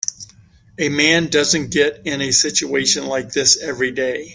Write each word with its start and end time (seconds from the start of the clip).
A 0.79 0.89
man 0.89 1.27
doesn't 1.27 1.69
get 1.69 2.01
in 2.05 2.21
a 2.21 2.31
situation 2.31 3.05
like 3.05 3.33
this 3.33 3.55
every 3.61 3.91
day. 3.91 4.29